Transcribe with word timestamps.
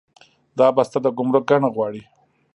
دا 0.57 0.67
بسته 0.75 0.97
د 1.01 1.07
ګمرک 1.17 1.43
ګڼه 1.49 1.69
غواړي. 1.75 2.03